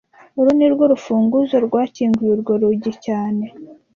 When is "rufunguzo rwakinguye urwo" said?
0.91-2.53